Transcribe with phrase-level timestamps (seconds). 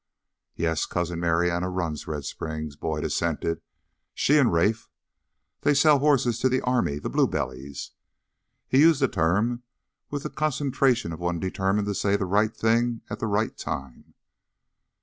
[0.55, 3.61] "Yes, Cousin Marianna runs Red Springs," Boyd assented,
[4.15, 4.89] "she and Rafe.
[5.61, 7.91] They sell horses to the army the blue bellies."
[8.67, 9.61] He used the term
[10.09, 14.15] with the concentration of one determined to say the right thing at the right time.